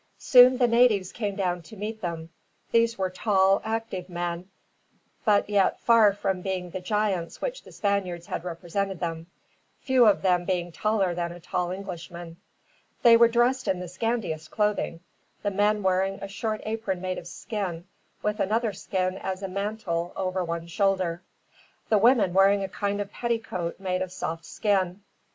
Soon 0.17 0.57
the 0.57 0.67
natives 0.67 1.11
came 1.11 1.35
down 1.35 1.61
to 1.61 1.75
meet 1.75 2.01
them. 2.01 2.31
These 2.71 2.97
were 2.97 3.11
tall, 3.11 3.61
active 3.63 4.09
men, 4.09 4.49
but 5.25 5.47
yet 5.47 5.79
far 5.79 6.11
from 6.11 6.41
being 6.41 6.71
the 6.71 6.79
giants 6.81 7.39
which 7.39 7.61
the 7.61 7.71
Spaniards 7.71 8.25
had 8.25 8.43
represented 8.43 8.99
them, 8.99 9.27
few 9.81 10.07
of 10.07 10.23
them 10.23 10.43
being 10.43 10.71
taller 10.71 11.13
than 11.13 11.31
a 11.31 11.39
tall 11.39 11.69
Englishman. 11.69 12.37
They 13.03 13.15
were 13.15 13.27
dressed 13.27 13.67
in 13.67 13.79
the 13.79 13.87
scantiest 13.87 14.49
clothing 14.49 15.01
the 15.43 15.51
men 15.51 15.83
wearing 15.83 16.15
a 16.15 16.27
short 16.27 16.61
apron 16.65 16.99
made 16.99 17.19
of 17.19 17.27
skin, 17.27 17.85
with 18.23 18.39
another 18.39 18.73
skin 18.73 19.19
as 19.19 19.43
a 19.43 19.47
mantle 19.47 20.13
over 20.15 20.43
one 20.43 20.65
shoulder; 20.65 21.21
the 21.89 21.99
women 21.99 22.33
wearing 22.33 22.63
a 22.63 22.67
kind 22.67 23.01
of 23.01 23.11
petticoat, 23.11 23.79
made 23.79 24.01
of 24.01 24.11
soft 24.11 24.45
skin. 24.45 25.03